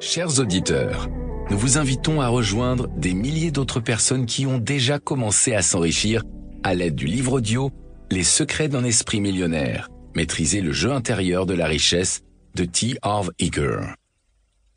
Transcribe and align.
Chers 0.00 0.38
auditeurs, 0.38 1.08
nous 1.50 1.58
vous 1.58 1.76
invitons 1.76 2.20
à 2.20 2.28
rejoindre 2.28 2.86
des 2.96 3.14
milliers 3.14 3.50
d'autres 3.50 3.80
personnes 3.80 4.26
qui 4.26 4.46
ont 4.46 4.58
déjà 4.58 5.00
commencé 5.00 5.54
à 5.54 5.62
s'enrichir 5.62 6.22
à 6.62 6.72
l'aide 6.74 6.94
du 6.94 7.06
livre 7.06 7.32
audio 7.32 7.72
Les 8.12 8.22
secrets 8.22 8.68
d'un 8.68 8.84
esprit 8.84 9.20
millionnaire, 9.20 9.88
maîtriser 10.14 10.60
le 10.60 10.70
jeu 10.70 10.92
intérieur 10.92 11.46
de 11.46 11.54
la 11.54 11.66
richesse 11.66 12.22
de 12.54 12.64
T. 12.64 12.96
Harv 13.02 13.30
Eker. 13.40 13.96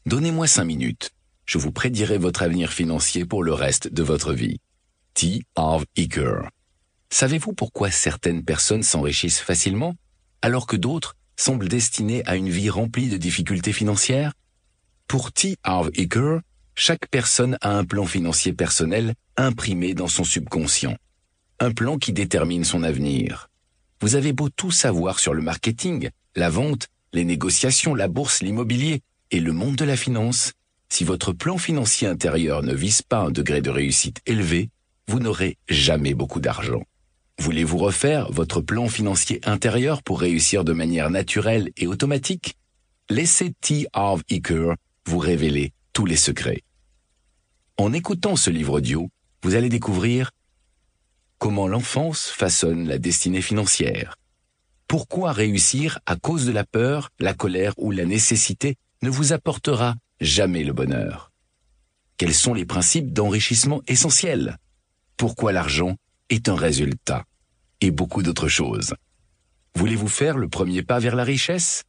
Donnez-moi 0.08 0.48
cinq 0.48 0.66
minutes. 0.66 1.12
Je 1.46 1.60
vous 1.60 1.72
prédirai 1.72 2.18
votre 2.18 2.42
avenir 2.42 2.72
financier 2.72 3.24
pour 3.24 3.44
le 3.44 3.54
reste 3.54 3.94
de 3.94 4.02
votre 4.02 4.34
vie. 4.34 4.58
T. 5.14 5.44
Harv 5.56 5.86
Eker. 5.98 6.50
Savez-vous 7.12 7.54
pourquoi 7.54 7.92
certaines 7.92 8.44
personnes 8.44 8.84
s'enrichissent 8.84 9.40
facilement 9.40 9.94
alors 10.42 10.66
que 10.66 10.78
d'autres 10.78 11.16
semblent 11.36 11.70
destinées 11.70 12.24
à 12.26 12.36
une 12.38 12.50
vie 12.50 12.72
remplie 12.72 13.10
de 13.10 13.18
difficultés 13.18 13.74
financières? 13.74 14.34
Pour 15.08 15.32
T. 15.32 15.58
Harv 15.64 15.90
Eker, 15.94 16.40
chaque 16.76 17.08
personne 17.10 17.58
a 17.62 17.78
un 17.78 17.84
plan 17.84 18.06
financier 18.06 18.54
personnel 18.54 19.14
imprimé 19.38 19.94
dans 19.94 20.08
son 20.08 20.24
subconscient. 20.24 20.96
Un 21.60 21.72
plan 21.72 21.98
qui 21.98 22.14
détermine 22.14 22.64
son 22.64 22.84
avenir. 22.84 23.50
Vous 24.00 24.16
avez 24.16 24.34
beau 24.34 24.50
tout 24.50 24.72
savoir 24.72 25.20
sur 25.20 25.34
le 25.34 25.42
marketing, 25.42 26.10
la 26.36 26.50
vente, 26.50 26.88
les 27.14 27.26
négociations, 27.26 27.94
la 27.94 28.08
bourse, 28.08 28.42
l'immobilier 28.42 29.02
et 29.32 29.40
le 29.40 29.54
monde 29.54 29.76
de 29.76 29.86
la 29.86 29.98
finance, 29.98 30.54
si 30.92 31.06
votre 31.06 31.32
plan 31.32 31.58
financier 31.58 32.08
intérieur 32.08 32.64
ne 32.64 32.74
vise 32.74 33.02
pas 33.02 33.20
un 33.20 33.32
degré 33.32 33.62
de 33.62 33.70
réussite 33.70 34.20
élevé, 34.26 34.70
vous 35.08 35.22
n'aurez 35.22 35.58
jamais 35.70 36.14
beaucoup 36.14 36.42
d'argent. 36.42 36.84
Voulez-vous 37.40 37.78
refaire 37.78 38.30
votre 38.30 38.60
plan 38.60 38.90
financier 38.90 39.40
intérieur 39.46 40.04
pour 40.04 40.20
réussir 40.20 40.66
de 40.66 40.74
manière 40.74 41.10
naturelle 41.10 41.70
et 41.78 41.88
automatique? 41.88 42.58
Laissez 43.10 43.54
T. 43.62 43.88
Harv 43.94 44.22
Eker 44.30 44.76
vous 45.06 45.20
révéler 45.20 45.74
tous 45.94 46.06
les 46.06 46.16
secrets. 46.16 46.64
En 47.78 47.94
écoutant 47.94 48.36
ce 48.36 48.50
livre 48.50 48.74
audio, 48.74 49.10
vous 49.44 49.56
allez 49.56 49.70
découvrir 49.70 50.32
comment 51.38 51.68
l'enfance 51.68 52.28
façonne 52.28 52.88
la 52.88 53.00
destinée 53.00 53.42
financière. 53.42 54.16
Pourquoi 54.88 55.32
réussir 55.32 56.00
à 56.06 56.16
cause 56.16 56.46
de 56.46 56.52
la 56.52 56.66
peur, 56.66 57.10
la 57.20 57.34
colère 57.34 57.74
ou 57.78 57.92
la 57.92 58.06
nécessité 58.06 58.76
ne 59.02 59.10
vous 59.10 59.34
apportera 59.34 59.96
jamais 60.20 60.64
le 60.64 60.74
bonheur? 60.74 61.32
Quels 62.18 62.36
sont 62.36 62.54
les 62.54 62.66
principes 62.66 63.14
d'enrichissement 63.14 63.82
essentiels? 63.88 64.58
Pourquoi 65.18 65.52
l'argent 65.52 65.96
est 66.30 66.50
un 66.50 66.56
résultat? 66.56 67.24
Et 67.80 67.90
beaucoup 67.90 68.22
d'autres 68.22 68.48
choses. 68.48 68.94
Voulez-vous 69.74 70.08
faire 70.08 70.38
le 70.38 70.48
premier 70.48 70.84
pas 70.84 71.00
vers 71.00 71.16
la 71.16 71.24
richesse? 71.24 71.84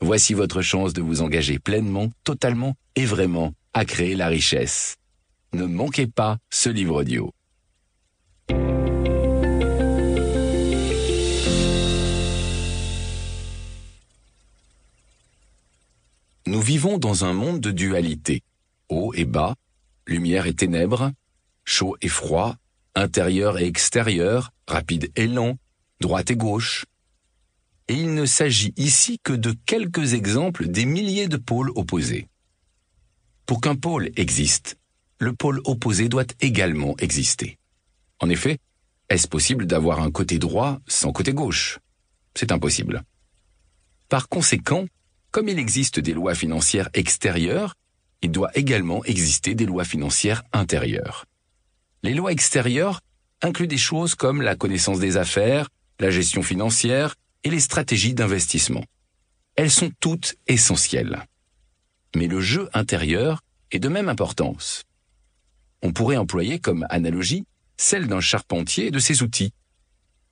Voici 0.00 0.34
votre 0.34 0.60
chance 0.60 0.92
de 0.92 1.00
vous 1.00 1.22
engager 1.22 1.58
pleinement, 1.58 2.10
totalement 2.22 2.74
et 2.96 3.06
vraiment 3.06 3.52
à 3.72 3.84
créer 3.84 4.14
la 4.14 4.28
richesse. 4.28 4.96
Ne 5.52 5.64
manquez 5.64 6.06
pas 6.06 6.38
ce 6.50 6.68
livre 6.68 7.00
audio. 7.00 7.32
Nous 16.46 16.60
vivons 16.60 16.98
dans 16.98 17.24
un 17.24 17.32
monde 17.32 17.60
de 17.60 17.70
dualité, 17.70 18.42
haut 18.88 19.12
et 19.14 19.24
bas, 19.24 19.56
lumière 20.06 20.46
et 20.46 20.54
ténèbres, 20.54 21.10
chaud 21.64 21.96
et 22.02 22.08
froid, 22.08 22.56
intérieur 22.94 23.58
et 23.58 23.66
extérieur, 23.66 24.52
rapide 24.68 25.10
et 25.16 25.26
lent, 25.26 25.56
droite 26.00 26.30
et 26.30 26.36
gauche, 26.36 26.84
et 27.88 27.94
il 27.94 28.14
ne 28.14 28.26
s'agit 28.26 28.72
ici 28.76 29.20
que 29.22 29.32
de 29.32 29.54
quelques 29.64 30.14
exemples 30.14 30.66
des 30.66 30.86
milliers 30.86 31.28
de 31.28 31.36
pôles 31.36 31.70
opposés. 31.74 32.28
Pour 33.46 33.60
qu'un 33.60 33.76
pôle 33.76 34.10
existe, 34.16 34.76
le 35.18 35.32
pôle 35.32 35.60
opposé 35.64 36.08
doit 36.08 36.26
également 36.40 36.96
exister. 36.98 37.58
En 38.20 38.28
effet, 38.28 38.58
est-ce 39.08 39.28
possible 39.28 39.66
d'avoir 39.66 40.00
un 40.00 40.10
côté 40.10 40.38
droit 40.38 40.80
sans 40.86 41.12
côté 41.12 41.32
gauche? 41.32 41.78
C'est 42.34 42.50
impossible. 42.50 43.04
Par 44.08 44.28
conséquent, 44.28 44.86
comme 45.30 45.48
il 45.48 45.58
existe 45.58 46.00
des 46.00 46.12
lois 46.12 46.34
financières 46.34 46.88
extérieures, 46.92 47.74
il 48.22 48.32
doit 48.32 48.50
également 48.54 49.04
exister 49.04 49.54
des 49.54 49.66
lois 49.66 49.84
financières 49.84 50.42
intérieures. 50.52 51.26
Les 52.02 52.14
lois 52.14 52.32
extérieures 52.32 53.00
incluent 53.42 53.68
des 53.68 53.78
choses 53.78 54.14
comme 54.14 54.42
la 54.42 54.56
connaissance 54.56 54.98
des 54.98 55.16
affaires, 55.16 55.68
la 56.00 56.10
gestion 56.10 56.42
financière, 56.42 57.14
et 57.46 57.50
les 57.50 57.60
stratégies 57.60 58.12
d'investissement. 58.12 58.82
Elles 59.54 59.70
sont 59.70 59.92
toutes 60.00 60.34
essentielles. 60.48 61.26
Mais 62.16 62.26
le 62.26 62.40
jeu 62.40 62.68
intérieur 62.72 63.40
est 63.70 63.78
de 63.78 63.88
même 63.88 64.08
importance. 64.08 64.82
On 65.80 65.92
pourrait 65.92 66.16
employer 66.16 66.58
comme 66.58 66.84
analogie 66.90 67.44
celle 67.76 68.08
d'un 68.08 68.18
charpentier 68.18 68.86
et 68.86 68.90
de 68.90 68.98
ses 68.98 69.22
outils. 69.22 69.52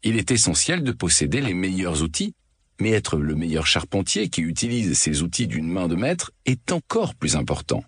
Il 0.02 0.16
est 0.16 0.32
essentiel 0.32 0.82
de 0.82 0.90
posséder 0.90 1.40
les 1.40 1.54
meilleurs 1.54 2.02
outils, 2.02 2.34
mais 2.80 2.90
être 2.90 3.16
le 3.16 3.36
meilleur 3.36 3.68
charpentier 3.68 4.28
qui 4.28 4.40
utilise 4.40 4.98
ses 4.98 5.22
outils 5.22 5.46
d'une 5.46 5.68
main 5.68 5.86
de 5.86 5.94
maître 5.94 6.32
est 6.46 6.72
encore 6.72 7.14
plus 7.14 7.36
important. 7.36 7.84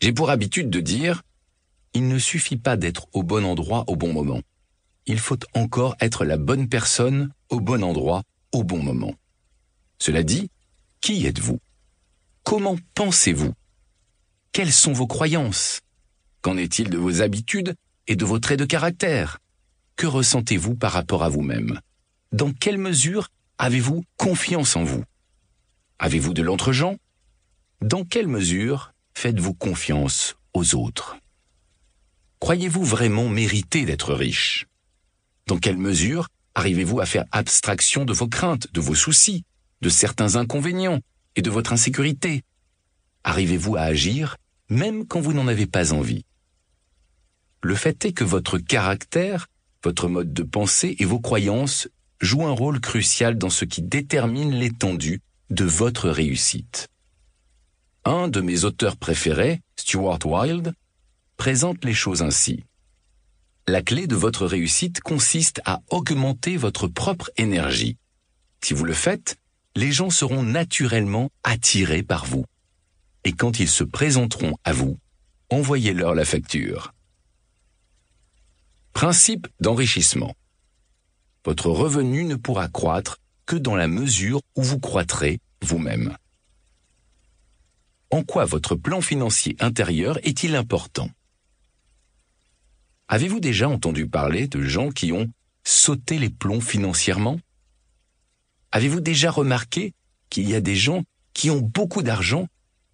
J'ai 0.00 0.12
pour 0.12 0.30
habitude 0.30 0.68
de 0.68 0.80
dire, 0.80 1.22
il 1.92 2.08
ne 2.08 2.18
suffit 2.18 2.56
pas 2.56 2.76
d'être 2.76 3.06
au 3.12 3.22
bon 3.22 3.44
endroit 3.44 3.84
au 3.86 3.94
bon 3.94 4.12
moment 4.12 4.40
il 5.06 5.18
faut 5.18 5.38
encore 5.54 5.96
être 6.00 6.24
la 6.24 6.36
bonne 6.36 6.68
personne 6.68 7.32
au 7.50 7.60
bon 7.60 7.82
endroit 7.82 8.22
au 8.52 8.64
bon 8.64 8.82
moment. 8.82 9.14
Cela 9.98 10.22
dit, 10.22 10.50
qui 11.00 11.26
êtes-vous? 11.26 11.60
Comment 12.42 12.76
pensez-vous? 12.94 13.52
Quelles 14.52 14.72
sont 14.72 14.92
vos 14.92 15.06
croyances? 15.06 15.80
Qu'en 16.40 16.56
est-il 16.56 16.90
de 16.90 16.98
vos 16.98 17.20
habitudes 17.20 17.74
et 18.06 18.16
de 18.16 18.24
vos 18.24 18.38
traits 18.38 18.58
de 18.58 18.64
caractère? 18.64 19.38
Que 19.96 20.06
ressentez-vous 20.06 20.74
par 20.74 20.92
rapport 20.92 21.24
à 21.24 21.28
vous-même? 21.28 21.80
Dans 22.32 22.52
quelle 22.52 22.78
mesure 22.78 23.28
avez-vous 23.58 24.04
confiance 24.16 24.76
en 24.76 24.84
vous? 24.84 25.04
Avez-vous 25.98 26.34
de 26.34 26.42
l'entre-gens? 26.42 26.96
Dans 27.80 28.04
quelle 28.04 28.28
mesure 28.28 28.92
faites-vous 29.14 29.54
confiance 29.54 30.36
aux 30.52 30.74
autres? 30.74 31.16
Croyez-vous 32.40 32.84
vraiment 32.84 33.28
mériter 33.28 33.84
d'être 33.84 34.14
riche? 34.14 34.66
Dans 35.46 35.58
quelle 35.58 35.76
mesure 35.76 36.28
arrivez-vous 36.54 37.00
à 37.00 37.06
faire 37.06 37.24
abstraction 37.32 38.04
de 38.04 38.12
vos 38.12 38.28
craintes, 38.28 38.72
de 38.72 38.80
vos 38.80 38.94
soucis, 38.94 39.44
de 39.80 39.88
certains 39.88 40.36
inconvénients 40.36 41.00
et 41.36 41.42
de 41.42 41.50
votre 41.50 41.72
insécurité? 41.72 42.42
Arrivez-vous 43.24 43.76
à 43.76 43.82
agir 43.82 44.36
même 44.68 45.06
quand 45.06 45.20
vous 45.20 45.32
n'en 45.32 45.48
avez 45.48 45.66
pas 45.66 45.92
envie? 45.92 46.24
Le 47.62 47.74
fait 47.74 48.04
est 48.04 48.12
que 48.12 48.24
votre 48.24 48.58
caractère, 48.58 49.46
votre 49.82 50.08
mode 50.08 50.32
de 50.32 50.42
pensée 50.42 50.96
et 50.98 51.04
vos 51.04 51.20
croyances 51.20 51.88
jouent 52.20 52.46
un 52.46 52.52
rôle 52.52 52.80
crucial 52.80 53.36
dans 53.36 53.50
ce 53.50 53.64
qui 53.64 53.82
détermine 53.82 54.52
l'étendue 54.52 55.20
de 55.50 55.64
votre 55.64 56.08
réussite. 56.08 56.88
Un 58.04 58.28
de 58.28 58.40
mes 58.40 58.64
auteurs 58.64 58.96
préférés, 58.96 59.60
Stuart 59.76 60.18
Wilde, 60.24 60.74
présente 61.36 61.84
les 61.84 61.94
choses 61.94 62.22
ainsi. 62.22 62.64
La 63.66 63.80
clé 63.80 64.06
de 64.06 64.14
votre 64.14 64.44
réussite 64.44 65.00
consiste 65.00 65.62
à 65.64 65.80
augmenter 65.88 66.58
votre 66.58 66.86
propre 66.86 67.30
énergie. 67.38 67.96
Si 68.62 68.74
vous 68.74 68.84
le 68.84 68.92
faites, 68.92 69.36
les 69.74 69.90
gens 69.90 70.10
seront 70.10 70.42
naturellement 70.42 71.30
attirés 71.44 72.02
par 72.02 72.26
vous. 72.26 72.44
Et 73.24 73.32
quand 73.32 73.60
ils 73.60 73.68
se 73.68 73.82
présenteront 73.82 74.54
à 74.64 74.74
vous, 74.74 74.98
envoyez-leur 75.48 76.14
la 76.14 76.26
facture. 76.26 76.92
Principe 78.92 79.48
d'enrichissement. 79.60 80.34
Votre 81.46 81.70
revenu 81.70 82.24
ne 82.24 82.36
pourra 82.36 82.68
croître 82.68 83.16
que 83.46 83.56
dans 83.56 83.76
la 83.76 83.88
mesure 83.88 84.42
où 84.56 84.62
vous 84.62 84.78
croîtrez 84.78 85.40
vous-même. 85.62 86.18
En 88.10 88.22
quoi 88.22 88.44
votre 88.44 88.76
plan 88.76 89.00
financier 89.00 89.56
intérieur 89.58 90.18
est-il 90.22 90.54
important? 90.54 91.08
Avez-vous 93.08 93.40
déjà 93.40 93.68
entendu 93.68 94.06
parler 94.08 94.48
de 94.48 94.62
gens 94.62 94.90
qui 94.90 95.12
ont 95.12 95.30
sauté 95.62 96.18
les 96.18 96.30
plombs 96.30 96.60
financièrement? 96.60 97.38
Avez-vous 98.72 99.00
déjà 99.00 99.30
remarqué 99.30 99.92
qu'il 100.30 100.48
y 100.48 100.54
a 100.54 100.60
des 100.60 100.74
gens 100.74 101.04
qui 101.34 101.50
ont 101.50 101.60
beaucoup 101.60 102.02
d'argent 102.02 102.48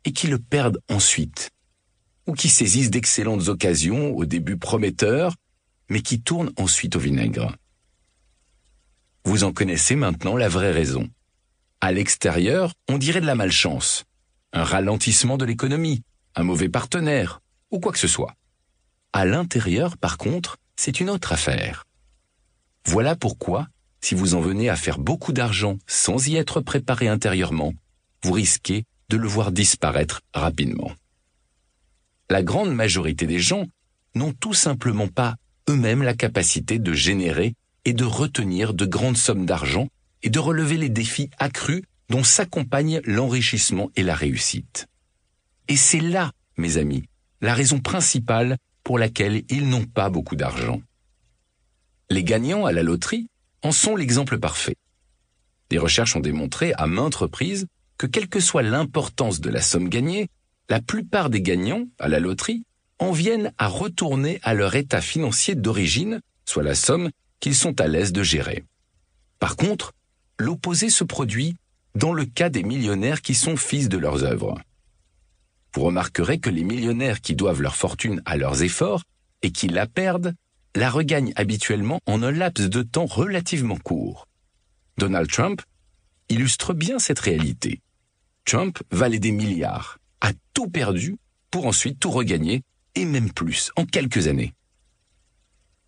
et 0.04 0.12
qui 0.12 0.26
le 0.26 0.38
perdent 0.38 0.80
ensuite? 0.88 1.50
Ou 2.26 2.34
qui 2.34 2.48
saisissent 2.48 2.90
d'excellentes 2.90 3.48
occasions 3.48 4.14
au 4.16 4.24
début 4.24 4.56
prometteurs, 4.56 5.34
mais 5.88 6.02
qui 6.02 6.20
tournent 6.20 6.52
ensuite 6.56 6.96
au 6.96 7.00
vinaigre? 7.00 7.56
Vous 9.24 9.44
en 9.44 9.52
connaissez 9.52 9.96
maintenant 9.96 10.36
la 10.36 10.48
vraie 10.48 10.72
raison. 10.72 11.08
À 11.80 11.92
l'extérieur, 11.92 12.74
on 12.88 12.98
dirait 12.98 13.20
de 13.20 13.26
la 13.26 13.34
malchance, 13.34 14.04
un 14.52 14.64
ralentissement 14.64 15.38
de 15.38 15.44
l'économie, 15.44 16.02
un 16.34 16.42
mauvais 16.42 16.68
partenaire, 16.68 17.40
ou 17.70 17.80
quoi 17.80 17.92
que 17.92 17.98
ce 17.98 18.08
soit. 18.08 18.34
À 19.12 19.24
l'intérieur, 19.24 19.96
par 19.96 20.18
contre, 20.18 20.58
c'est 20.76 21.00
une 21.00 21.10
autre 21.10 21.32
affaire. 21.32 21.86
Voilà 22.84 23.16
pourquoi, 23.16 23.68
si 24.00 24.14
vous 24.14 24.34
en 24.34 24.40
venez 24.40 24.68
à 24.68 24.76
faire 24.76 24.98
beaucoup 24.98 25.32
d'argent 25.32 25.78
sans 25.86 26.28
y 26.28 26.36
être 26.36 26.60
préparé 26.60 27.08
intérieurement, 27.08 27.74
vous 28.22 28.32
risquez 28.32 28.84
de 29.08 29.16
le 29.16 29.28
voir 29.28 29.52
disparaître 29.52 30.20
rapidement. 30.32 30.92
La 32.30 32.42
grande 32.42 32.72
majorité 32.72 33.26
des 33.26 33.40
gens 33.40 33.66
n'ont 34.14 34.32
tout 34.32 34.54
simplement 34.54 35.08
pas 35.08 35.34
eux-mêmes 35.68 36.02
la 36.02 36.14
capacité 36.14 36.78
de 36.78 36.92
générer 36.92 37.54
et 37.84 37.92
de 37.92 38.04
retenir 38.04 38.74
de 38.74 38.86
grandes 38.86 39.16
sommes 39.16 39.46
d'argent 39.46 39.88
et 40.22 40.30
de 40.30 40.38
relever 40.38 40.76
les 40.76 40.88
défis 40.88 41.30
accrus 41.38 41.82
dont 42.08 42.24
s'accompagnent 42.24 43.00
l'enrichissement 43.04 43.90
et 43.96 44.02
la 44.02 44.14
réussite. 44.14 44.86
Et 45.68 45.76
c'est 45.76 46.00
là, 46.00 46.32
mes 46.56 46.76
amis, 46.76 47.04
la 47.40 47.54
raison 47.54 47.80
principale 47.80 48.56
pour 48.90 48.98
laquelle 48.98 49.44
ils 49.48 49.68
n'ont 49.68 49.84
pas 49.84 50.10
beaucoup 50.10 50.34
d'argent. 50.34 50.82
Les 52.08 52.24
gagnants 52.24 52.66
à 52.66 52.72
la 52.72 52.82
loterie 52.82 53.28
en 53.62 53.70
sont 53.70 53.94
l'exemple 53.94 54.40
parfait. 54.40 54.74
Des 55.68 55.78
recherches 55.78 56.16
ont 56.16 56.20
démontré 56.20 56.72
à 56.72 56.88
maintes 56.88 57.14
reprises 57.14 57.68
que 57.98 58.08
quelle 58.08 58.28
que 58.28 58.40
soit 58.40 58.62
l'importance 58.62 59.40
de 59.40 59.48
la 59.48 59.62
somme 59.62 59.88
gagnée, 59.88 60.26
la 60.68 60.80
plupart 60.80 61.30
des 61.30 61.40
gagnants 61.40 61.86
à 62.00 62.08
la 62.08 62.18
loterie 62.18 62.64
en 62.98 63.12
viennent 63.12 63.52
à 63.58 63.68
retourner 63.68 64.40
à 64.42 64.54
leur 64.54 64.74
état 64.74 65.00
financier 65.00 65.54
d'origine, 65.54 66.20
soit 66.44 66.64
la 66.64 66.74
somme 66.74 67.10
qu'ils 67.38 67.54
sont 67.54 67.80
à 67.80 67.86
l'aise 67.86 68.10
de 68.10 68.24
gérer. 68.24 68.64
Par 69.38 69.54
contre, 69.54 69.92
l'opposé 70.36 70.90
se 70.90 71.04
produit 71.04 71.54
dans 71.94 72.12
le 72.12 72.24
cas 72.24 72.48
des 72.48 72.64
millionnaires 72.64 73.22
qui 73.22 73.36
sont 73.36 73.56
fils 73.56 73.88
de 73.88 73.98
leurs 73.98 74.24
œuvres. 74.24 74.60
Vous 75.74 75.82
remarquerez 75.82 76.38
que 76.38 76.50
les 76.50 76.64
millionnaires 76.64 77.20
qui 77.20 77.34
doivent 77.34 77.62
leur 77.62 77.76
fortune 77.76 78.22
à 78.24 78.36
leurs 78.36 78.62
efforts 78.62 79.04
et 79.42 79.52
qui 79.52 79.68
la 79.68 79.86
perdent, 79.86 80.34
la 80.74 80.90
regagnent 80.90 81.32
habituellement 81.36 82.00
en 82.06 82.22
un 82.22 82.32
laps 82.32 82.68
de 82.68 82.82
temps 82.82 83.06
relativement 83.06 83.76
court. 83.76 84.26
Donald 84.98 85.30
Trump 85.30 85.62
illustre 86.28 86.74
bien 86.74 86.98
cette 86.98 87.20
réalité. 87.20 87.80
Trump 88.44 88.78
valait 88.90 89.18
des 89.18 89.32
milliards, 89.32 89.98
a 90.20 90.32
tout 90.54 90.68
perdu 90.68 91.16
pour 91.50 91.66
ensuite 91.66 91.98
tout 91.98 92.10
regagner, 92.10 92.62
et 92.94 93.04
même 93.04 93.32
plus, 93.32 93.70
en 93.76 93.84
quelques 93.84 94.28
années. 94.28 94.54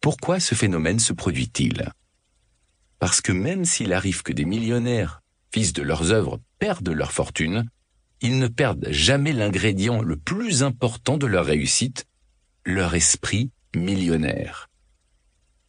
Pourquoi 0.00 0.40
ce 0.40 0.54
phénomène 0.54 0.98
se 0.98 1.12
produit-il? 1.12 1.92
Parce 2.98 3.20
que 3.20 3.32
même 3.32 3.64
s'il 3.64 3.92
arrive 3.92 4.22
que 4.22 4.32
des 4.32 4.44
millionnaires, 4.44 5.22
fils 5.52 5.72
de 5.72 5.82
leurs 5.82 6.12
œuvres, 6.12 6.40
perdent 6.58 6.88
leur 6.88 7.12
fortune, 7.12 7.68
ils 8.22 8.38
ne 8.38 8.48
perdent 8.48 8.88
jamais 8.90 9.32
l'ingrédient 9.32 10.00
le 10.00 10.16
plus 10.16 10.62
important 10.62 11.18
de 11.18 11.26
leur 11.26 11.44
réussite, 11.44 12.06
leur 12.64 12.94
esprit 12.94 13.50
millionnaire. 13.74 14.70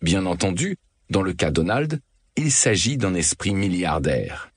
Bien 0.02 0.26
entendu, 0.26 0.78
dans 1.10 1.24
le 1.24 1.34
cas 1.34 1.52
Donald, 1.52 2.00
il 2.36 2.52
s'agit 2.52 2.98
d'un 2.98 3.16
esprit 3.16 3.54
milliardaire. 3.54 4.52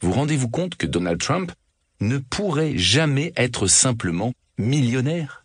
Vous 0.00 0.12
rendez-vous 0.12 0.48
compte 0.48 0.76
que 0.76 0.86
Donald 0.86 1.20
Trump 1.20 1.52
ne 2.00 2.18
pourrait 2.18 2.76
jamais 2.76 3.32
être 3.36 3.66
simplement 3.66 4.32
millionnaire? 4.58 5.44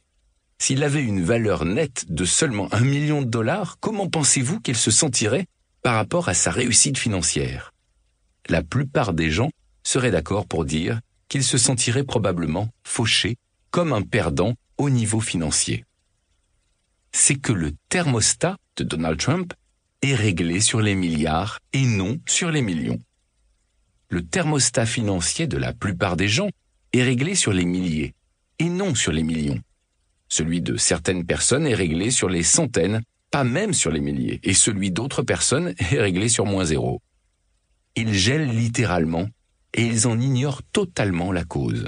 S'il 0.60 0.84
avait 0.84 1.02
une 1.02 1.24
valeur 1.24 1.66
nette 1.66 2.12
de 2.12 2.26
seulement 2.26 2.72
un 2.72 2.82
million 2.82 3.22
de 3.22 3.28
dollars, 3.28 3.78
comment 3.80 4.08
pensez-vous 4.08 4.60
qu'il 4.60 4.76
se 4.76 4.92
sentirait 4.92 5.48
par 5.82 5.96
rapport 5.96 6.30
à 6.30 6.36
sa 6.36 6.52
réussite 6.52 7.00
financière? 7.00 7.74
La 8.48 8.62
plupart 8.62 9.14
des 9.14 9.32
gens 9.32 9.50
seraient 9.84 10.12
d'accord 10.12 10.46
pour 10.46 10.66
dire 10.66 11.00
qu'il 11.32 11.46
se 11.46 11.58
sentirait 11.58 12.04
probablement 12.04 12.68
fauché 12.84 13.38
comme 13.70 13.94
un 13.94 14.02
perdant 14.02 14.54
au 14.78 14.90
niveau 14.90 15.22
financier. 15.22 15.86
C'est 17.14 17.36
que 17.36 17.54
le 17.54 17.72
thermostat 17.88 18.58
de 18.76 18.84
Donald 18.84 19.18
Trump 19.18 19.54
est 20.02 20.14
réglé 20.14 20.60
sur 20.60 20.82
les 20.82 20.94
milliards 20.94 21.60
et 21.72 21.86
non 21.86 22.20
sur 22.28 22.52
les 22.52 22.62
millions. 22.62 23.00
Le 24.10 24.26
thermostat 24.26 24.86
financier 24.86 25.48
de 25.48 25.56
la 25.56 25.72
plupart 25.72 26.18
des 26.18 26.28
gens 26.28 26.50
est 26.92 27.04
réglé 27.04 27.34
sur 27.36 27.54
les 27.54 27.64
milliers 27.64 28.14
et 28.60 28.68
non 28.68 28.94
sur 28.94 29.14
les 29.14 29.24
millions. 29.24 29.62
Celui 30.28 30.60
de 30.60 30.76
certaines 30.76 31.26
personnes 31.26 31.66
est 31.66 31.76
réglé 31.76 32.12
sur 32.12 32.28
les 32.28 32.44
centaines, 32.44 33.04
pas 33.32 33.46
même 33.46 33.72
sur 33.72 33.92
les 33.92 34.02
milliers, 34.02 34.42
et 34.44 34.54
celui 34.54 34.92
d'autres 34.92 35.24
personnes 35.24 35.76
est 35.80 36.02
réglé 36.02 36.28
sur 36.28 36.46
moins 36.46 36.66
zéro. 36.66 37.02
Ils 37.96 38.14
gèlent 38.14 38.52
littéralement, 38.54 39.30
et 39.74 39.86
ils 39.86 40.08
en 40.08 40.20
ignorent 40.20 40.64
totalement 40.64 41.32
la 41.32 41.44
cause. 41.44 41.88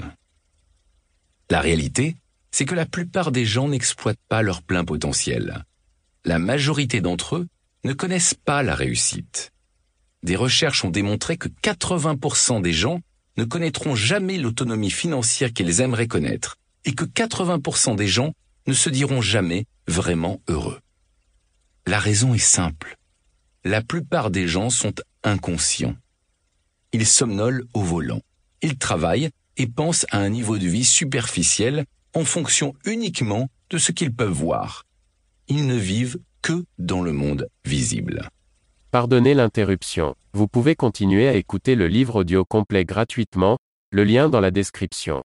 La 1.50 1.60
réalité, 1.60 2.16
c'est 2.50 2.64
que 2.64 2.74
la 2.74 2.86
plupart 2.86 3.32
des 3.32 3.44
gens 3.44 3.68
n'exploitent 3.68 4.18
pas 4.28 4.42
leur 4.42 4.62
plein 4.62 4.84
potentiel. 4.84 5.64
La 6.24 6.38
majorité 6.38 7.00
d'entre 7.00 7.36
eux 7.36 7.48
ne 7.84 7.92
connaissent 7.92 8.34
pas 8.34 8.62
la 8.62 8.74
réussite. 8.74 9.52
Des 10.22 10.36
recherches 10.36 10.84
ont 10.84 10.90
démontré 10.90 11.36
que 11.36 11.48
80% 11.48 12.62
des 12.62 12.72
gens 12.72 13.00
ne 13.36 13.44
connaîtront 13.44 13.94
jamais 13.94 14.38
l'autonomie 14.38 14.90
financière 14.90 15.52
qu'ils 15.52 15.80
aimeraient 15.80 16.06
connaître, 16.06 16.56
et 16.84 16.94
que 16.94 17.04
80% 17.04 17.96
des 17.96 18.06
gens 18.06 18.32
ne 18.66 18.72
se 18.72 18.88
diront 18.88 19.20
jamais 19.20 19.66
vraiment 19.86 20.40
heureux. 20.48 20.80
La 21.86 21.98
raison 21.98 22.32
est 22.32 22.38
simple. 22.38 22.96
La 23.64 23.82
plupart 23.82 24.30
des 24.30 24.48
gens 24.48 24.70
sont 24.70 24.94
inconscients. 25.22 25.96
Ils 26.94 27.06
somnolent 27.06 27.64
au 27.74 27.80
volant. 27.80 28.20
Ils 28.62 28.78
travaillent 28.78 29.30
et 29.56 29.66
pensent 29.66 30.06
à 30.12 30.18
un 30.18 30.28
niveau 30.28 30.58
de 30.58 30.68
vie 30.68 30.84
superficiel 30.84 31.86
en 32.14 32.24
fonction 32.24 32.72
uniquement 32.84 33.48
de 33.70 33.78
ce 33.78 33.90
qu'ils 33.90 34.14
peuvent 34.14 34.30
voir. 34.30 34.84
Ils 35.48 35.66
ne 35.66 35.74
vivent 35.74 36.20
que 36.40 36.64
dans 36.78 37.02
le 37.02 37.12
monde 37.12 37.48
visible. 37.64 38.28
Pardonnez 38.92 39.34
l'interruption. 39.34 40.14
Vous 40.34 40.46
pouvez 40.46 40.76
continuer 40.76 41.26
à 41.26 41.34
écouter 41.34 41.74
le 41.74 41.88
livre 41.88 42.20
audio 42.20 42.44
complet 42.44 42.84
gratuitement, 42.84 43.58
le 43.90 44.04
lien 44.04 44.28
dans 44.28 44.38
la 44.38 44.52
description. 44.52 45.24